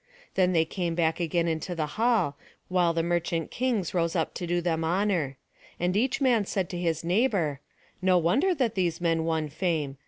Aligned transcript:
Then 0.33 0.51
they 0.53 0.65
came 0.65 0.95
back 0.95 1.19
again 1.19 1.47
into 1.47 1.75
the 1.75 1.85
hall, 1.93 2.35
while 2.69 2.91
the 2.91 3.03
merchant 3.03 3.51
kings 3.51 3.93
rose 3.93 4.15
up 4.15 4.33
to 4.33 4.47
do 4.47 4.59
them 4.59 4.83
honour. 4.83 5.37
And 5.79 5.95
each 5.95 6.19
man 6.19 6.43
said 6.47 6.71
to 6.71 6.77
his 6.79 7.03
neighbour: 7.03 7.59
"No 8.01 8.17
wonder 8.17 8.55
that 8.55 8.73
these 8.73 8.99
men 8.99 9.25
won 9.25 9.47
fame. 9.47 9.97